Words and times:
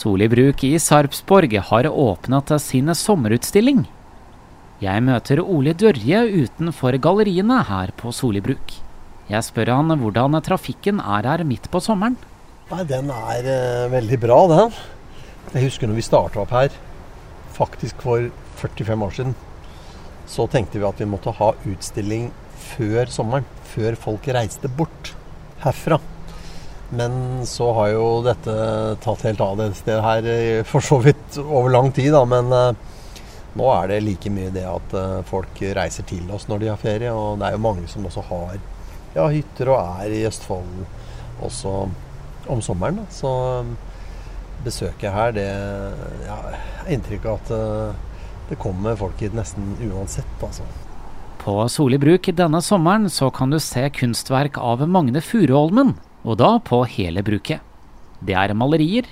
Soli 0.00 0.30
Bruk 0.32 0.62
i 0.64 0.78
Sarpsborg 0.80 1.52
har 1.68 1.86
åpnet 1.90 2.52
sin 2.62 2.88
sommerutstilling. 2.96 3.82
Jeg 4.80 5.02
møter 5.04 5.42
Ole 5.42 5.74
Dørje 5.76 6.22
utenfor 6.40 6.96
galleriene 7.04 7.58
her 7.68 7.90
på 8.00 8.08
Soli 8.16 8.40
Bruk. 8.40 8.72
Jeg 9.28 9.44
spør 9.44 9.74
han 9.74 9.92
hvordan 10.00 10.38
trafikken 10.46 11.02
er 11.04 11.28
her 11.28 11.44
midt 11.44 11.68
på 11.68 11.82
sommeren. 11.84 12.16
Nei, 12.70 12.86
Den 12.88 13.12
er 13.12 13.44
eh, 13.44 13.90
veldig 13.92 14.18
bra, 14.22 14.38
den. 14.48 14.78
Jeg 15.52 15.66
husker 15.66 15.90
når 15.90 16.00
vi 16.00 16.06
starta 16.06 16.40
opp 16.46 16.54
her, 16.56 16.72
faktisk 17.58 18.00
for 18.00 18.30
45 18.62 19.04
år 19.04 19.12
siden, 19.18 19.36
så 20.24 20.48
tenkte 20.48 20.80
vi 20.80 20.88
at 20.88 21.02
vi 21.02 21.10
måtte 21.12 21.34
ha 21.42 21.50
utstilling 21.74 22.30
før 22.70 23.12
sommeren. 23.12 23.44
Før 23.74 24.00
folk 24.00 24.32
reiste 24.32 24.72
bort 24.80 25.12
herfra. 25.60 26.00
Men 26.90 27.46
så 27.46 27.70
har 27.72 27.92
jo 27.92 28.06
dette 28.26 28.54
tatt 29.04 29.22
helt 29.28 29.42
av 29.44 29.58
det 29.60 29.68
stedet 29.78 30.02
her 30.02 30.64
for 30.66 30.82
så 30.82 30.98
vidt 31.04 31.38
over 31.44 31.70
lang 31.70 31.92
tid, 31.94 32.10
da. 32.14 32.24
Men 32.26 32.50
eh, 32.54 32.72
nå 33.58 33.68
er 33.76 33.92
det 33.92 34.00
like 34.06 34.32
mye 34.34 34.50
det 34.54 34.66
at 34.66 34.96
eh, 34.98 35.20
folk 35.28 35.62
reiser 35.78 36.06
til 36.10 36.26
oss 36.34 36.48
når 36.50 36.64
de 36.64 36.72
har 36.72 36.82
ferie. 36.82 37.14
Og 37.14 37.38
det 37.38 37.46
er 37.46 37.56
jo 37.56 37.62
mange 37.68 37.86
som 37.90 38.08
også 38.10 38.26
har 38.32 38.58
ja, 39.14 39.28
hytter 39.28 39.70
og 39.70 40.02
er 40.02 40.16
i 40.18 40.24
Østfold 40.26 40.84
også 41.46 41.76
om 42.50 42.64
sommeren. 42.64 43.04
Da. 43.04 43.06
Så 43.14 43.32
eh, 43.60 43.72
besøket 44.66 45.14
her, 45.14 45.32
det 45.38 45.48
ja, 46.26 46.42
er 46.50 46.92
inntrykk 46.92 47.30
av 47.30 47.38
at 47.38 48.00
det 48.50 48.58
kommer 48.60 48.98
folk 48.98 49.22
hit 49.22 49.32
nesten 49.32 49.76
uansett, 49.86 50.42
altså. 50.42 50.66
På 51.40 51.54
Soli 51.72 51.96
Bruk 51.96 52.26
denne 52.36 52.60
sommeren 52.60 53.06
så 53.08 53.30
kan 53.32 53.48
du 53.48 53.56
se 53.62 53.86
kunstverk 53.96 54.58
av 54.60 54.82
Magne 54.84 55.22
Furuholmen, 55.24 55.94
og 56.24 56.38
da 56.40 56.54
på 56.64 56.82
hele 56.96 57.24
bruket. 57.26 57.60
Det 58.20 58.36
er 58.36 58.54
malerier, 58.56 59.08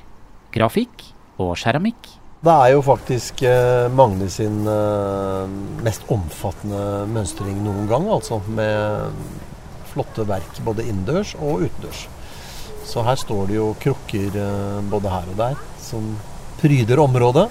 grafikk 0.53 1.05
og 1.41 1.55
keramikk. 1.61 2.15
Det 2.39 2.55
er 2.55 2.71
jo 2.71 2.83
faktisk 2.87 3.41
eh, 3.43 3.89
Magne 3.91 4.29
sin 4.31 4.61
eh, 4.71 5.55
mest 5.83 6.05
omfattende 6.15 7.07
mønstring 7.11 7.57
noen 7.65 7.89
gang, 7.91 8.07
altså. 8.15 8.39
Med 8.47 9.11
flotte 9.91 10.27
verk 10.29 10.61
både 10.63 10.87
innendørs 10.87 11.35
og 11.41 11.65
utendørs. 11.67 12.05
Så 12.89 13.03
her 13.05 13.19
står 13.21 13.49
det 13.51 13.59
jo 13.59 13.73
krukker 13.83 14.39
eh, 14.39 14.79
både 14.93 15.11
her 15.13 15.33
og 15.33 15.41
der 15.41 15.59
som 15.83 16.13
pryder 16.61 17.03
området. 17.03 17.49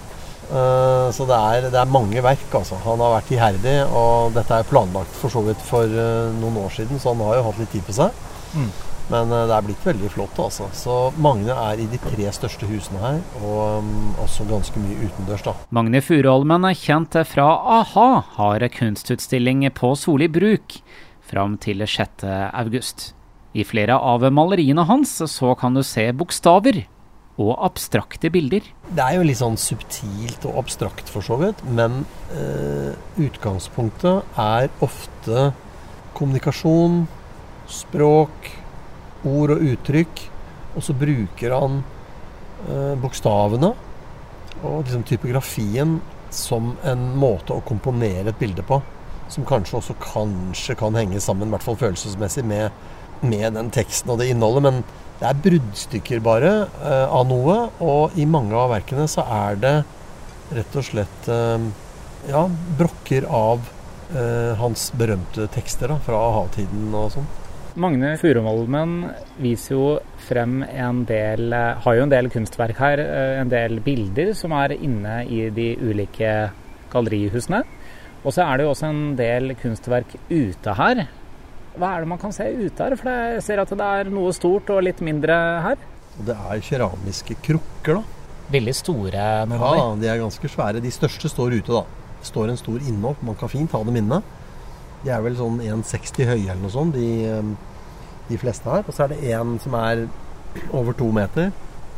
Eh, 0.47 1.07
så 1.11 1.27
det 1.27 1.37
er, 1.37 1.67
det 1.73 1.81
er 1.81 1.95
mange 1.97 2.23
verk, 2.23 2.47
altså. 2.55 2.79
Han 2.85 3.03
har 3.03 3.17
vært 3.17 3.33
iherdig, 3.35 3.77
og 3.91 4.37
dette 4.37 4.55
er 4.61 4.69
planlagt 4.71 5.19
for 5.19 5.33
så 5.33 5.43
vidt 5.45 5.63
for 5.67 5.83
eh, 5.83 6.29
noen 6.39 6.61
år 6.63 6.71
siden, 6.79 7.01
så 7.01 7.11
han 7.11 7.25
har 7.27 7.41
jo 7.41 7.49
hatt 7.49 7.59
litt 7.59 7.75
tid 7.75 7.83
på 7.87 7.97
seg. 7.97 8.23
Mm. 8.55 8.71
Men 9.11 9.31
eh, 9.31 9.45
det 9.47 9.55
er 9.55 9.67
blitt 9.67 9.85
veldig 9.87 10.11
flott, 10.13 10.39
altså. 10.43 10.69
Så 10.75 10.97
Magne 11.23 11.55
er 11.55 11.81
i 11.83 11.87
de 11.89 11.99
tre 12.01 12.31
største 12.35 12.67
husene 12.69 13.01
her, 13.03 13.19
og 13.41 13.83
um, 13.83 13.93
også 14.23 14.47
ganske 14.49 14.81
mye 14.83 15.07
utendørs, 15.07 15.45
da. 15.47 15.55
Magne 15.75 16.01
Furuholmen, 16.03 16.67
kjent 16.77 17.19
fra 17.29 17.47
a-ha, 17.79 18.09
har 18.37 18.67
kunstutstilling 18.75 19.67
på 19.77 19.93
Soli 19.99 20.27
Bruk 20.31 20.81
fram 21.27 21.57
til 21.61 21.83
6. 21.83 22.27
august. 22.55 23.11
I 23.57 23.65
flere 23.65 23.95
av 23.95 24.23
maleriene 24.31 24.85
hans 24.87 25.17
så 25.31 25.55
kan 25.57 25.75
du 25.75 25.81
se 25.85 26.05
bokstaver 26.15 26.83
og 27.37 27.53
abstrakte 27.67 28.31
bilder. 28.33 28.65
Det 28.89 29.03
er 29.03 29.17
jo 29.17 29.25
litt 29.27 29.39
sånn 29.39 29.57
subtilt 29.61 30.45
og 30.49 30.57
abstrakt 30.63 31.09
for 31.11 31.25
så 31.25 31.37
vidt, 31.41 31.61
men 31.69 32.01
eh, 32.33 32.93
utgangspunktet 33.21 34.39
er 34.41 34.71
ofte 34.85 35.51
kommunikasjon, 36.17 37.03
språk, 37.69 38.49
ord 39.25 39.55
og 39.55 39.63
uttrykk. 39.71 40.23
Og 40.77 40.85
så 40.85 40.93
bruker 40.97 41.55
han 41.55 41.81
eh, 42.67 42.93
bokstavene 43.01 43.73
og 44.65 44.83
liksom 44.83 45.03
typografien 45.05 45.97
som 46.33 46.73
en 46.85 47.03
måte 47.17 47.55
å 47.55 47.63
komponere 47.65 48.31
et 48.31 48.39
bilde 48.39 48.65
på. 48.65 48.79
Som 49.31 49.45
kanskje 49.47 49.79
også 49.79 49.97
kanskje 50.01 50.77
kan 50.79 50.95
henge 50.97 51.19
sammen, 51.23 51.49
i 51.49 51.55
hvert 51.55 51.65
fall 51.65 51.79
følelsesmessig, 51.79 52.45
med, 52.47 52.71
med 53.21 53.57
den 53.57 53.71
teksten 53.73 54.13
og 54.13 54.21
det 54.21 54.29
innholdet. 54.31 54.63
Men 54.67 54.81
det 55.19 55.29
er 55.29 55.41
bruddstykker 55.45 56.21
bare 56.25 56.53
eh, 56.67 57.05
av 57.09 57.25
noe, 57.29 57.57
og 57.83 58.17
i 58.19 58.27
mange 58.29 58.55
av 58.57 58.71
verkene 58.75 59.07
så 59.09 59.25
er 59.25 59.57
det 59.61 59.75
rett 60.55 60.77
og 60.79 60.85
slett 60.85 61.31
eh, 61.31 61.67
ja, 62.29 62.45
brokker 62.79 63.27
av 63.27 63.65
eh, 64.13 64.53
hans 64.61 64.91
berømte 64.97 65.49
tekster 65.55 65.91
da, 65.91 65.99
fra 66.05 66.21
a-ha-tiden 66.29 66.93
og 66.95 67.11
sånn. 67.17 67.27
Magne 67.77 68.15
Furuholmen 68.17 68.93
viser 69.41 69.75
jo 69.75 69.87
frem 70.27 70.63
en 70.65 71.03
del 71.05 71.51
Har 71.53 71.97
jo 71.97 72.05
en 72.07 72.09
del 72.13 72.29
kunstverk 72.33 72.79
her. 72.81 72.99
eh, 72.99 73.41
En 73.41 73.49
del 73.49 73.79
bilder 73.85 74.33
som 74.33 74.51
er 74.57 74.73
inne 74.73 75.19
i 75.29 75.49
de 75.53 75.75
ulike 75.77 76.49
gallerihusene. 76.91 77.61
Og 78.25 78.33
så 78.33 78.41
er 78.47 78.57
det 78.57 78.65
jo 78.65 78.71
også 78.73 78.89
en 78.89 79.15
del 79.15 79.53
kunstverk 79.61 80.15
ute 80.31 80.73
her. 80.79 81.03
Hva 81.77 81.91
er 81.95 81.99
det 82.01 82.07
man 82.09 82.17
kan 82.17 82.33
se 82.33 82.43
ute 82.49 82.81
her? 82.83 82.95
For 82.97 83.09
jeg 83.13 83.43
ser 83.45 83.59
at 83.61 83.69
det 83.69 83.79
er 84.01 84.09
noe 84.09 84.33
stort 84.33 84.69
og 84.73 84.81
litt 84.83 84.99
mindre 85.05 85.37
her. 85.61 85.77
Det 86.17 86.33
er 86.33 86.59
keramiske 86.65 87.35
krukker, 87.45 87.99
da. 87.99 88.03
Veldig 88.49 88.73
store 88.73 89.45
noen 89.45 89.61
Ja, 89.61 89.95
de. 90.01 90.07
er 90.09 90.17
ganske 90.23 90.49
svære. 90.49 90.81
De 90.81 90.89
største 90.89 91.29
står 91.29 91.53
ute, 91.59 91.69
da. 91.77 91.83
Det 92.17 92.25
står 92.31 92.49
en 92.49 92.57
stor 92.57 92.79
innhold. 92.81 93.21
Man 93.21 93.35
kan 93.37 93.49
fint 93.53 93.71
ha 93.71 93.83
dem 93.83 93.95
inne. 94.01 94.23
De 95.07 95.13
er 95.15 95.21
vel 95.23 95.37
sånn 95.39 95.61
1,60 95.63 96.27
høye 96.27 96.49
eller 96.49 96.59
noe 96.59 96.73
sånt, 96.73 96.97
de, 96.97 97.07
eh, 97.23 97.51
de 98.27 98.37
fleste 98.41 98.67
her. 98.67 98.83
Og 98.83 98.91
så 98.91 99.05
er 99.05 99.13
det 99.13 99.31
en 99.31 99.55
som 99.63 99.75
er 99.79 100.03
over 100.75 100.95
to 100.97 101.07
meter. 101.15 101.53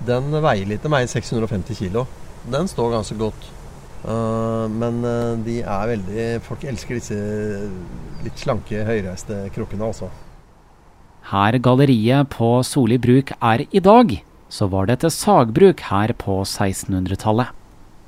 Den 0.05 0.29
veier 0.29 0.69
litt. 0.69 0.83
Den 0.83 0.93
veier 0.93 1.09
650 1.09 1.79
kilo. 1.79 2.05
Den 2.45 2.69
står 2.69 2.93
ganske 2.93 3.17
godt. 3.17 3.47
Eh, 4.05 4.65
men 4.69 5.01
eh, 5.03 5.39
de 5.43 5.55
er 5.65 5.89
veldig 5.89 6.25
Folk 6.45 6.61
elsker 6.69 6.99
disse 6.99 7.17
litt 8.23 8.37
slanke, 8.39 8.85
høyreiste 8.85 9.47
krukkene, 9.55 9.89
altså. 9.89 10.11
Her 11.31 11.57
galleriet 11.65 12.29
på 12.35 12.59
Soli 12.65 12.99
Bruk 13.01 13.33
er 13.41 13.65
i 13.73 13.81
dag, 13.81 14.13
så 14.53 14.69
var 14.69 14.85
det 14.85 14.99
et 14.99 15.13
sagbruk 15.13 15.81
her 15.89 16.13
på 16.13 16.43
1600-tallet. 16.45 17.49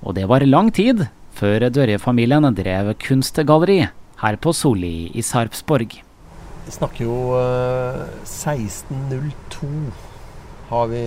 Og 0.06 0.16
det 0.18 0.28
var 0.30 0.46
lang 0.46 0.70
tid 0.74 1.08
før 1.38 1.68
Dørje-familien 1.74 2.46
drev 2.54 2.94
kunstgalleri 3.02 3.82
her 4.22 4.38
på 4.42 4.54
Soli 4.54 5.12
i 5.18 5.24
Sarpsborg. 5.26 5.98
Vi 6.66 6.72
snakker 6.76 7.08
jo 7.08 7.18
eh, 7.40 8.06
1602 8.24 9.72
har 10.72 10.88
vi 10.88 11.02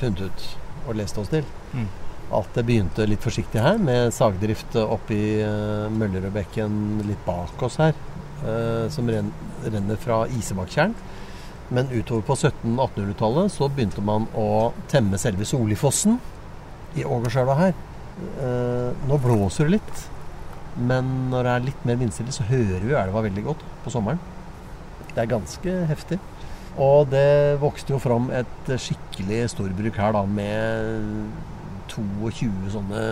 funnet 0.00 0.22
ut 0.24 0.44
og 0.88 0.96
lest 0.96 1.18
oss 1.20 1.30
til. 1.32 1.44
Mm. 1.76 1.88
At 2.32 2.54
det 2.56 2.64
begynte 2.64 3.04
litt 3.04 3.20
forsiktig 3.20 3.60
her, 3.60 3.76
med 3.76 4.14
sagdrift 4.16 4.78
oppi 4.80 5.18
uh, 5.44 5.90
Møllerødbekken 5.92 7.02
litt 7.04 7.20
bak 7.26 7.60
oss 7.66 7.76
her. 7.82 7.92
eh, 8.42 8.88
som 8.90 9.10
renner 9.10 9.96
fra 10.00 10.24
Isebakkjern. 10.26 10.94
Men 11.72 11.88
utover 11.92 12.24
på 12.26 12.36
1700-1800-tallet 12.36 13.52
så 13.54 13.68
begynte 13.72 14.04
man 14.04 14.26
å 14.36 14.72
temme 14.92 15.20
selve 15.20 15.46
Solifossen 15.48 16.18
i 16.98 17.04
Ågerselva 17.04 17.56
her. 17.60 17.76
Eh, 18.42 19.06
nå 19.08 19.18
blåser 19.22 19.68
det 19.68 19.78
litt, 19.78 20.02
men 20.76 21.08
når 21.32 21.46
det 21.46 21.52
er 21.52 21.66
litt 21.66 21.88
mer 21.88 21.98
vindstille, 22.00 22.32
så 22.34 22.46
hører 22.48 22.84
vi 22.84 22.96
elva 22.96 23.24
veldig 23.24 23.44
godt 23.44 23.64
på 23.84 23.92
sommeren. 23.92 24.20
Det 25.12 25.20
er 25.20 25.32
ganske 25.34 25.74
heftig. 25.90 26.18
Og 26.80 27.10
det 27.12 27.60
vokste 27.60 27.92
jo 27.92 28.00
fram 28.00 28.30
et 28.32 28.70
skikkelig 28.80 29.42
storbruk 29.52 29.98
her 30.00 30.14
da, 30.16 30.22
med 30.24 31.10
22 31.92 32.72
sånne 32.72 33.02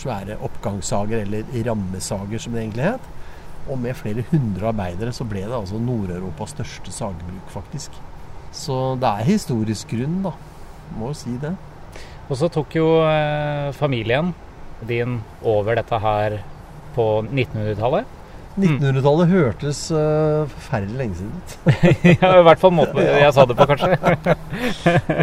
svære 0.00 0.38
oppgangssager, 0.42 1.22
eller 1.22 1.46
rammesager 1.68 2.42
som 2.42 2.56
det 2.56 2.64
egentlig 2.64 2.88
het. 2.88 3.08
Og 3.70 3.78
med 3.78 3.94
flere 3.94 4.24
hundre 4.32 4.72
arbeidere 4.72 5.14
så 5.14 5.26
ble 5.28 5.44
det 5.44 5.54
altså 5.54 5.78
Nord-Europas 5.78 6.56
største 6.56 6.94
sagbruk, 6.94 7.50
faktisk. 7.54 7.94
Så 8.50 8.96
det 8.98 9.10
er 9.10 9.28
historisk 9.28 9.92
grunn, 9.94 10.22
da. 10.26 10.34
Må 10.98 11.12
jo 11.12 11.18
si 11.20 11.36
det. 11.38 11.54
Og 12.30 12.38
så 12.38 12.48
tok 12.50 12.74
jo 12.74 12.86
eh, 13.04 13.70
familien 13.74 14.32
din 14.86 15.20
over 15.46 15.76
dette 15.78 15.98
her 16.02 16.40
på 16.94 17.10
1900-tallet. 17.28 18.16
1900-tallet 18.58 19.30
hørtes 19.30 19.80
uh, 19.94 20.48
forferdelig 20.50 20.96
lenge 20.98 21.18
siden 21.20 21.36
ut. 21.38 21.52
ja, 22.22 22.30
i 22.34 22.46
hvert 22.48 22.62
fall 22.62 22.74
måten 22.74 22.98
jeg 23.24 23.34
sa 23.36 23.44
det 23.46 23.56
på, 23.58 23.66
kanskje. 23.70 24.34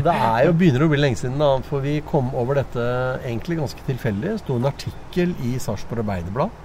Det 0.06 0.14
er 0.14 0.46
jo, 0.48 0.54
begynner 0.56 0.86
å 0.86 0.92
bli 0.94 1.02
lenge 1.02 1.20
siden, 1.20 1.36
da, 1.42 1.52
for 1.68 1.84
vi 1.84 1.98
kom 2.08 2.32
over 2.40 2.62
dette 2.62 2.88
egentlig 3.20 3.60
ganske 3.60 3.84
tilfeldig. 3.90 4.32
Det 4.32 4.46
sto 4.46 4.58
en 4.58 4.72
artikkel 4.72 5.36
i 5.50 5.58
Sarpsborg 5.62 6.06
Arbeiderblad. 6.06 6.64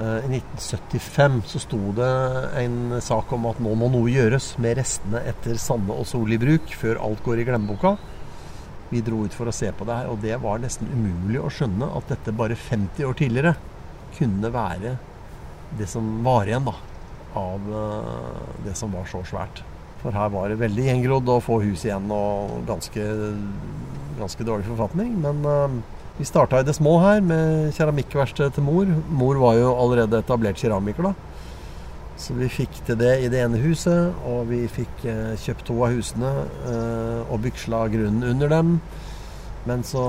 Eh, 0.00 0.18
I 0.24 0.40
1975 0.40 1.40
så 1.52 1.62
sto 1.62 1.80
det 2.00 2.12
en 2.64 2.98
sak 3.04 3.32
om 3.36 3.48
at 3.50 3.60
nå 3.62 3.76
må 3.76 3.92
noe 3.92 4.12
gjøres 4.12 4.54
med 4.62 4.78
restene 4.80 5.24
etter 5.28 5.60
Sande 5.60 5.94
og 5.94 6.08
Soli 6.08 6.40
bruk 6.40 6.72
før 6.80 7.02
alt 7.04 7.24
går 7.26 7.42
i 7.42 7.48
glemmeboka. 7.48 7.98
Vi 8.88 9.04
dro 9.04 9.26
ut 9.28 9.34
for 9.36 9.50
å 9.50 9.52
se 9.52 9.68
på 9.76 9.84
det 9.84 10.00
her, 10.00 10.08
og 10.08 10.22
det 10.24 10.38
var 10.40 10.62
nesten 10.62 10.88
umulig 10.88 11.42
å 11.44 11.50
skjønne 11.52 11.90
at 11.98 12.08
dette 12.14 12.32
bare 12.32 12.56
50 12.56 13.04
år 13.04 13.18
tidligere 13.18 13.58
kunne 14.16 14.52
være 14.54 14.96
det 15.78 15.88
som 15.90 16.06
var 16.24 16.48
igjen 16.48 16.64
da, 16.64 16.74
av 17.36 17.68
eh, 17.82 18.46
det 18.64 18.76
som 18.78 18.94
var 18.96 19.04
så 19.10 19.20
svært. 19.28 19.62
For 20.00 20.14
her 20.14 20.30
var 20.32 20.48
det 20.48 20.60
veldig 20.60 20.86
gjengrodd 20.86 21.28
og 21.34 21.44
få 21.44 21.58
hus 21.64 21.84
igjen 21.84 22.06
og 22.14 22.62
ganske 22.68 23.04
ganske 24.18 24.44
dårlig 24.44 24.66
forfatning. 24.68 25.14
Men 25.22 25.46
uh, 25.46 25.78
vi 26.18 26.26
starta 26.26 26.60
i 26.60 26.66
det 26.66 26.76
små 26.76 26.98
her 27.02 27.22
med 27.24 27.72
keramikkverksted 27.76 28.56
til 28.56 28.66
mor. 28.66 28.90
Mor 29.08 29.40
var 29.42 29.58
jo 29.58 29.74
allerede 29.74 30.22
etablert 30.22 30.60
keramiker, 30.60 31.10
da. 31.10 31.14
Så 32.18 32.34
vi 32.34 32.48
fikk 32.50 32.80
til 32.86 32.98
det 32.98 33.12
i 33.22 33.28
det 33.30 33.44
ene 33.44 33.60
huset, 33.62 34.14
og 34.26 34.48
vi 34.50 34.64
fikk 34.70 35.04
uh, 35.06 35.36
kjøpt 35.38 35.68
to 35.68 35.78
av 35.86 35.94
husene 35.94 36.32
uh, 36.66 37.20
og 37.28 37.44
byksla 37.46 37.86
grunnen 37.92 38.26
under 38.32 38.50
dem. 38.52 38.78
Men 39.68 39.84
så 39.84 40.02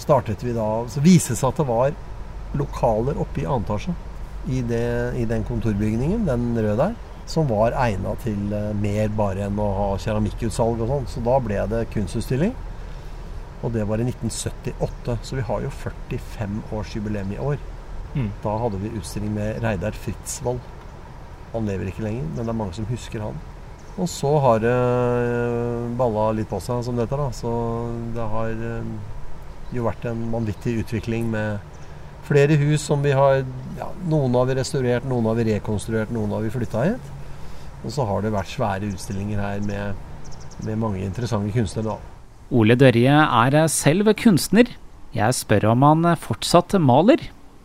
startet 0.00 0.42
vi 0.42 0.54
da 0.56 0.88
Så 0.90 1.02
viste 1.04 1.34
det 1.34 1.38
seg 1.38 1.52
at 1.52 1.58
det 1.60 1.66
var 1.68 1.92
lokaler 2.58 3.18
oppe 3.20 3.42
i 3.42 3.46
annen 3.48 3.66
etasje 3.66 3.94
i, 4.46 4.60
i, 4.60 5.24
den 5.24 5.44
kontorbygningen, 5.48 6.26
den 6.28 6.52
røde 6.58 6.76
der, 6.80 6.96
som 7.26 7.48
var 7.48 7.76
egna 7.80 8.12
til 8.20 8.52
mer 8.76 9.08
bare 9.16 9.46
enn 9.46 9.60
å 9.60 9.70
ha 9.78 9.86
keramikkutsalg 10.00 10.82
og 10.84 10.90
sånn. 10.90 11.06
Så 11.08 11.22
da 11.24 11.38
ble 11.40 11.62
det 11.70 11.86
kunstutstilling. 11.94 12.52
Og 13.64 13.72
det 13.72 13.86
var 13.88 14.02
i 14.02 14.04
1978, 14.04 15.16
så 15.24 15.38
vi 15.38 15.46
har 15.48 15.64
jo 15.64 15.72
45-årsjubileum 15.72 17.32
i 17.32 17.40
år. 17.40 17.62
Mm. 18.14 18.28
Da 18.44 18.58
hadde 18.60 18.80
vi 18.82 18.92
utstilling 18.98 19.32
med 19.34 19.62
Reidar 19.64 19.96
Fritzvold. 19.96 20.60
Han 21.54 21.66
lever 21.70 21.88
ikke 21.88 22.04
lenger, 22.04 22.28
men 22.34 22.42
det 22.42 22.52
er 22.52 22.58
mange 22.60 22.76
som 22.76 22.88
husker 22.90 23.24
han. 23.24 23.40
Og 23.94 24.08
så 24.10 24.30
har 24.42 24.60
det 24.60 24.74
uh, 24.74 25.88
balla 25.96 26.30
litt 26.34 26.50
på 26.50 26.58
seg 26.62 26.82
som 26.84 26.98
dette, 26.98 27.16
da. 27.16 27.30
Så 27.32 27.50
det 28.14 28.26
har 28.34 28.52
uh, 28.52 28.92
jo 29.74 29.86
vært 29.86 30.04
en 30.10 30.26
vanvittig 30.34 30.80
utvikling 30.82 31.30
med 31.32 31.73
flere 32.28 32.56
hus 32.60 32.84
som 32.88 33.02
vi 33.04 33.12
har 33.16 33.42
ja, 33.78 33.90
Noen 34.08 34.34
har 34.38 34.48
vi 34.48 34.56
restaurert, 34.58 35.06
noen 35.08 35.28
har 35.28 35.38
vi 35.38 35.48
rekonstruert, 35.52 36.12
noen 36.14 36.32
har 36.34 36.44
vi 36.44 36.52
flytta 36.54 36.86
hit. 36.86 37.12
Og 37.84 37.92
så 37.92 38.06
har 38.08 38.24
det 38.24 38.32
vært 38.32 38.52
svære 38.52 38.88
utstillinger 38.92 39.40
her 39.42 39.62
med, 39.66 40.02
med 40.64 40.80
mange 40.80 41.02
interessante 41.04 41.52
kunstnere. 41.52 41.98
Ole 42.54 42.76
Dørje 42.80 43.16
er 43.24 43.58
selv 43.72 44.12
kunstner. 44.20 44.70
Jeg 45.14 45.36
spør 45.36 45.72
om 45.72 45.84
han 45.86 46.14
fortsatt 46.20 46.76
maler. 46.80 47.22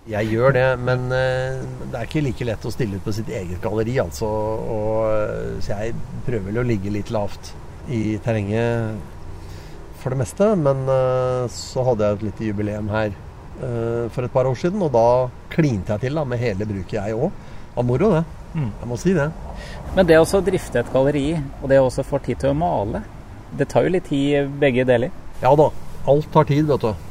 Jeg 0.09 0.31
gjør 0.31 0.55
det, 0.55 0.67
men 0.81 1.05
uh, 1.13 1.61
det 1.91 1.99
er 1.99 2.07
ikke 2.07 2.23
like 2.25 2.45
lett 2.47 2.65
å 2.65 2.73
stille 2.73 2.97
ut 2.97 3.05
på 3.05 3.13
sitt 3.13 3.29
eget 3.29 3.61
galleri, 3.61 3.99
altså. 4.01 4.25
Og, 4.25 4.93
uh, 5.05 5.59
så 5.61 5.77
jeg 5.77 5.95
prøver 6.25 6.49
vel 6.49 6.61
å 6.63 6.65
ligge 6.65 6.93
litt 6.93 7.11
lavt 7.13 7.51
i 7.93 8.17
terrenget 8.25 8.97
for 10.01 10.13
det 10.13 10.23
meste. 10.23 10.49
Men 10.57 10.81
uh, 10.89 11.45
så 11.53 11.85
hadde 11.91 12.07
jeg 12.07 12.17
et 12.17 12.27
lite 12.29 12.49
jubileum 12.49 12.89
her 12.93 13.13
for 13.59 14.25
et 14.25 14.33
par 14.33 14.47
år 14.47 14.55
siden, 14.55 14.81
og 14.85 14.93
da 14.93 15.05
klinte 15.51 15.95
jeg 15.95 16.05
til 16.05 16.19
da, 16.19 16.25
med 16.27 16.39
hele 16.39 16.67
bruket, 16.69 16.97
jeg 16.99 17.17
òg. 17.17 17.31
Av 17.77 17.85
moro, 17.85 18.11
det. 18.15 18.23
Mm. 18.53 18.71
Jeg 18.81 18.89
må 18.89 18.97
si 18.99 19.13
det. 19.15 19.27
Men 19.95 20.07
det 20.09 20.17
å 20.19 20.41
drifte 20.45 20.81
et 20.81 20.93
galleri, 20.93 21.27
og 21.61 21.69
det 21.71 21.79
å 21.81 21.89
få 21.91 22.21
tid 22.23 22.41
til 22.41 22.53
å 22.53 22.57
male, 22.57 23.03
det 23.57 23.69
tar 23.69 23.85
jo 23.85 23.93
litt 23.93 24.09
tid, 24.09 24.49
begge 24.61 24.85
deler? 24.87 25.13
Ja 25.41 25.53
da. 25.57 25.69
Alt 26.09 26.29
tar 26.33 26.47
tid, 26.49 26.65
vet 26.69 26.85
du. 26.85 27.05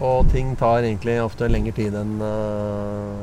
Og 0.00 0.28
ting 0.32 0.54
tar 0.56 0.80
egentlig 0.82 1.18
ofte 1.20 1.48
lengre 1.50 1.74
tid 1.76 1.96
enn 1.96 2.14
uh, 2.24 3.20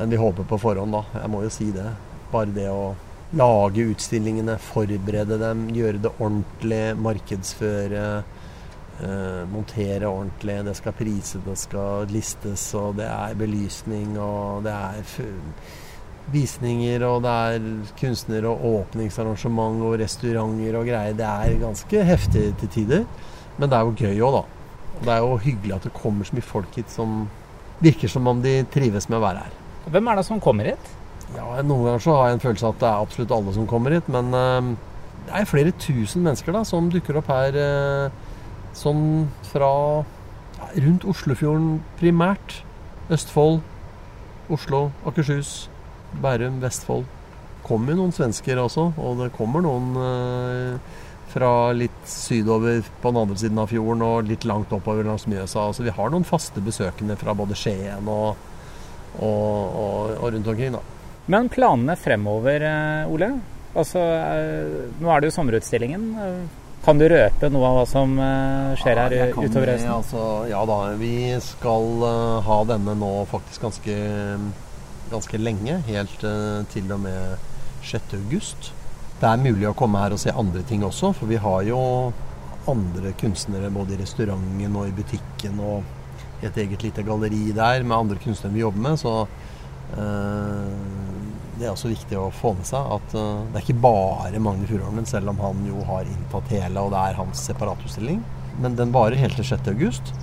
enn 0.00 0.10
vi 0.10 0.18
håper 0.18 0.46
på 0.48 0.58
forhånd, 0.58 0.96
da. 0.96 1.04
Jeg 1.20 1.32
må 1.32 1.42
jo 1.44 1.52
si 1.52 1.68
det. 1.74 1.86
Bare 2.32 2.54
det 2.54 2.70
å 2.72 2.94
lage 3.34 3.84
utstillingene, 3.92 4.56
forberede 4.62 5.38
dem, 5.40 5.68
gjøre 5.74 6.02
det 6.02 6.12
ordentlig, 6.16 6.82
markedsføre. 7.02 8.06
Uh, 8.94 9.42
montere 9.50 10.06
ordentlig. 10.06 10.60
Det 10.68 10.76
skal 10.78 10.94
prises, 10.94 11.40
det 11.42 11.56
skal 11.58 12.06
listes, 12.14 12.68
og 12.78 12.94
det 13.00 13.08
er 13.10 13.34
belysning, 13.38 14.14
og 14.22 14.62
det 14.66 14.74
er 14.74 15.16
visninger, 16.32 17.02
og 17.04 17.22
det 17.24 17.32
er 17.48 17.66
kunstnere 17.98 18.52
og 18.52 18.64
åpningsarrangement 18.70 19.82
og 19.84 19.98
restauranter 20.00 20.78
og 20.78 20.88
greier. 20.88 21.16
Det 21.18 21.26
er 21.26 21.60
ganske 21.60 22.04
heftig 22.10 22.46
til 22.60 22.74
tider, 22.78 23.06
men 23.58 23.70
det 23.70 23.78
er 23.78 23.88
jo 23.88 23.96
gøy 23.98 24.22
òg, 24.28 24.38
da. 24.38 24.44
Og 24.94 25.02
det 25.02 25.14
er 25.14 25.24
jo 25.24 25.38
hyggelig 25.42 25.76
at 25.76 25.88
det 25.88 25.96
kommer 25.96 26.26
så 26.26 26.36
mye 26.36 26.46
folk 26.54 26.78
hit 26.78 26.92
som 26.92 27.24
virker 27.82 28.08
som 28.08 28.30
om 28.30 28.42
de 28.44 28.60
trives 28.72 29.08
med 29.10 29.18
å 29.18 29.24
være 29.24 29.44
her. 29.44 29.56
Hvem 29.90 30.08
er 30.08 30.20
det 30.20 30.26
som 30.28 30.40
kommer 30.40 30.70
hit? 30.70 30.92
Ja, 31.34 31.48
Noen 31.66 31.88
ganger 31.88 32.02
så 32.02 32.14
har 32.16 32.28
jeg 32.28 32.38
en 32.38 32.44
følelse 32.44 32.68
av 32.68 32.76
at 32.76 32.82
det 32.82 32.88
er 32.88 33.06
absolutt 33.06 33.34
alle 33.34 33.54
som 33.56 33.66
kommer 33.68 33.96
hit. 33.96 34.08
Men 34.12 34.30
uh, 34.32 34.70
det 35.26 35.34
er 35.40 35.50
flere 35.50 35.74
tusen 35.82 36.24
mennesker 36.24 36.54
da, 36.54 36.62
som 36.68 36.88
dukker 36.92 37.18
opp 37.20 37.28
her 37.32 37.58
uh, 37.58 38.23
sånn 38.78 39.28
fra 39.50 39.70
ja, 40.58 40.70
rundt 40.86 41.06
Oslofjorden 41.08 41.78
primært. 42.00 42.60
Østfold, 43.12 43.60
Oslo, 44.52 44.88
Akershus. 45.08 45.68
Bærum, 46.22 46.60
Vestfold. 46.62 47.06
kommer 47.64 47.96
noen 47.96 48.12
svensker 48.12 48.58
også, 48.60 48.90
og 49.00 49.22
det 49.22 49.30
kommer 49.38 49.62
noen 49.64 49.94
eh, 49.96 50.96
fra 51.32 51.72
litt 51.72 52.02
sydover 52.06 52.82
på 53.00 53.10
den 53.10 53.20
andre 53.22 53.38
siden 53.40 53.60
av 53.62 53.70
fjorden 53.72 54.04
og 54.04 54.28
litt 54.28 54.44
langt 54.44 54.72
oppover 54.76 55.06
langs 55.08 55.24
Mjøsa. 55.26 55.70
Altså, 55.70 55.86
vi 55.86 55.94
har 55.96 56.12
noen 56.12 56.26
faste 56.28 56.60
besøkende 56.60 57.16
fra 57.16 57.32
både 57.34 57.56
Skien 57.56 58.04
og, 58.04 58.36
og, 59.16 59.24
og, 59.24 60.12
og 60.20 60.28
rundt 60.36 60.52
omkring. 60.52 60.76
da. 60.76 60.82
Men 61.32 61.48
planene 61.48 61.96
fremover, 61.96 62.68
eh, 62.68 63.10
Ole? 63.10 63.30
Altså, 63.74 64.04
eh, 64.12 64.92
nå 65.00 65.10
er 65.10 65.24
det 65.24 65.32
jo 65.32 65.36
sommerutstillingen. 65.40 66.06
Kan 66.84 67.00
du 67.00 67.06
røpe 67.08 67.48
noe 67.48 67.68
av 67.70 67.78
hva 67.78 67.84
som 67.88 68.18
skjer 68.76 68.98
her 69.00 69.14
ja, 69.16 69.28
utover 69.32 69.70
høsten? 69.72 69.90
Altså, 69.94 70.22
ja 70.50 70.60
da, 70.68 70.78
vi 71.00 71.14
skal 71.40 72.04
ha 72.44 72.58
denne 72.68 72.92
nå 73.00 73.12
faktisk 73.30 73.64
ganske 73.64 73.96
ganske 75.12 75.38
lenge, 75.40 75.78
helt 75.88 76.24
til 76.72 76.92
og 76.92 77.00
med 77.04 77.36
6.8. 77.84 78.72
Det 79.20 79.28
er 79.30 79.42
mulig 79.42 79.68
å 79.68 79.76
komme 79.78 80.00
her 80.02 80.14
og 80.14 80.20
se 80.20 80.32
andre 80.34 80.64
ting 80.68 80.84
også, 80.84 81.12
for 81.16 81.30
vi 81.30 81.40
har 81.40 81.62
jo 81.68 81.80
andre 82.70 83.12
kunstnere 83.20 83.70
både 83.72 83.94
i 83.94 84.00
restauranten 84.00 84.78
og 84.78 84.88
i 84.88 84.96
butikken 84.96 85.60
og 85.62 86.44
et 86.44 86.56
eget 86.60 86.82
lite 86.84 87.04
galleri 87.06 87.52
der 87.56 87.84
med 87.84 87.96
andre 87.96 88.20
kunstnere 88.20 88.56
vi 88.56 88.64
jobber 88.64 88.84
med. 88.88 89.00
Så 89.00 89.12
uh, 89.96 91.03
det 91.58 91.66
er 91.66 91.72
også 91.72 91.90
viktig 91.92 92.18
å 92.18 92.30
få 92.34 92.54
med 92.58 92.66
seg 92.68 92.92
at 92.96 93.14
uh, 93.16 93.44
det 93.52 93.60
er 93.60 93.64
ikke 93.64 93.82
bare 93.84 94.42
Magne 94.42 94.66
Furuholmen, 94.68 95.06
selv 95.08 95.32
om 95.32 95.40
han 95.42 95.62
jo 95.68 95.84
har 95.88 96.08
inntatt 96.08 96.50
hele, 96.54 96.82
og 96.82 96.92
det 96.94 97.00
er 97.00 97.18
hans 97.20 97.44
separatutstilling. 97.48 98.20
Men 98.62 98.76
den 98.78 98.94
varer 98.94 99.18
helt 99.18 99.38
til 99.38 99.46
6.8. 99.46 100.14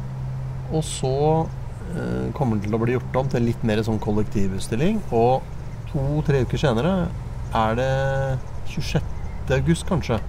Og 0.71 0.83
så 0.87 1.15
uh, 1.47 2.27
kommer 2.37 2.61
til 2.63 2.75
å 2.75 2.81
bli 2.81 2.95
gjort 2.97 3.19
om 3.23 3.31
til 3.31 3.47
litt 3.47 3.65
mer 3.67 3.83
sånn 3.85 4.01
kollektivutstilling. 4.03 5.01
Og 5.15 5.41
to-tre 5.91 6.43
uker 6.45 6.61
senere 6.61 6.95
er 7.57 7.75
det 7.79 7.91
26. 8.71 9.01
august, 9.57 9.87
kanskje. 9.89 10.19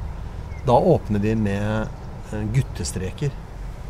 Da 0.66 0.74
åpner 0.74 1.22
vi 1.22 1.34
med 1.38 1.86
eh, 2.32 2.42
guttestreker 2.54 3.30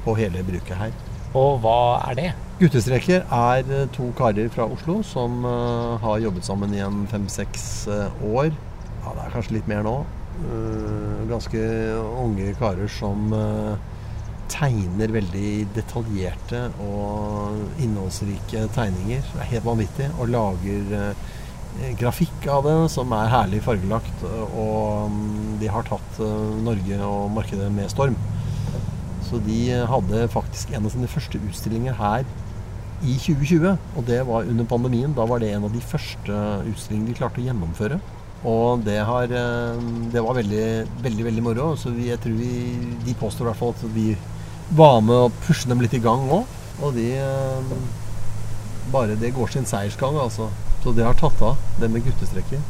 på 0.04 0.14
hele 0.16 0.44
bruket 0.44 0.76
her. 0.76 1.11
Og 1.38 1.62
hva 1.62 1.76
er 2.10 2.18
det? 2.18 2.30
Guttestreker 2.60 3.24
er 3.24 3.62
eh, 3.64 3.86
to 3.94 4.10
karer 4.18 4.50
fra 4.52 4.66
Oslo 4.70 5.00
som 5.06 5.46
uh, 5.46 5.98
har 6.02 6.20
jobbet 6.22 6.46
sammen 6.46 6.74
i 6.76 6.82
en 6.84 7.06
fem-seks 7.10 7.88
uh, 7.88 8.26
år. 8.34 8.52
Ja, 9.02 9.14
det 9.16 9.24
er 9.24 9.32
kanskje 9.34 9.56
litt 9.56 9.70
mer 9.70 9.86
nå. 9.86 9.96
Uh, 10.42 11.24
ganske 11.30 11.64
unge 12.22 12.52
karer 12.60 12.90
som 12.92 13.32
tegner 14.52 15.12
veldig 15.14 15.52
detaljerte 15.76 16.66
og 16.84 17.80
innholdsrike 17.82 18.66
tegninger. 18.74 19.22
Det 19.32 19.40
er 19.40 19.50
helt 19.54 19.66
vanvittig. 19.66 20.08
Og 20.18 20.32
lager 20.32 20.94
eh, 20.98 21.94
grafikk 22.00 22.48
av 22.52 22.66
det 22.68 22.76
som 22.92 23.12
er 23.16 23.32
herlig 23.32 23.62
fargelagt. 23.64 24.26
Og 24.28 25.08
um, 25.08 25.56
de 25.60 25.70
har 25.72 25.86
tatt 25.88 26.20
uh, 26.20 26.52
Norge 26.64 27.00
og 27.06 27.30
markedet 27.36 27.70
med 27.72 27.90
storm. 27.92 28.18
Så 29.32 29.38
de 29.46 29.60
hadde 29.88 30.26
faktisk 30.28 30.74
en 30.76 30.84
av 30.84 30.92
sine 30.92 31.08
første 31.08 31.38
utstillinger 31.40 31.94
her 31.96 32.26
i 33.00 33.14
2020. 33.16 33.78
Og 33.96 34.04
det 34.04 34.18
var 34.28 34.44
under 34.44 34.68
pandemien. 34.68 35.14
Da 35.16 35.24
var 35.24 35.40
det 35.40 35.54
en 35.54 35.64
av 35.64 35.72
de 35.72 35.80
første 35.80 36.40
utstillingene 36.68 37.08
de 37.08 37.16
klarte 37.16 37.40
å 37.40 37.46
gjennomføre. 37.46 37.96
Og 38.44 38.82
det, 38.84 38.98
har, 39.08 39.32
det 40.12 40.24
var 40.26 40.36
veldig, 40.36 40.66
veldig 41.00 41.26
veldig 41.30 41.46
moro. 41.46 41.70
Så 41.80 41.94
vi, 41.96 42.10
jeg 42.10 42.20
tror 42.20 42.36
vi, 42.36 42.52
de 43.06 43.16
påstår 43.16 43.48
i 43.48 43.50
hvert 43.50 43.62
fall 43.62 43.72
at 43.72 43.86
vi 43.96 44.06
var 44.76 45.00
med 45.00 45.16
å 45.16 45.32
pushe 45.46 45.70
dem 45.70 45.80
litt 45.80 45.96
i 45.96 46.02
gang 46.04 46.28
òg. 46.28 46.60
Og 46.82 46.92
de 46.96 47.08
eh, 47.16 47.74
Bare 48.92 49.14
det 49.16 49.30
går 49.32 49.48
sin 49.54 49.64
seiersgang, 49.64 50.18
altså. 50.20 50.50
Så 50.82 50.92
det 50.92 51.06
har 51.06 51.16
tatt 51.16 51.40
av, 51.46 51.60
det 51.80 51.88
med 51.88 52.04
guttestreker. 52.04 52.60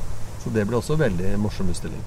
Så 0.44 0.52
det 0.54 0.68
ble 0.68 0.78
også 0.78 1.00
veldig 1.00 1.38
morsom 1.40 1.72
utstilling. 1.72 2.02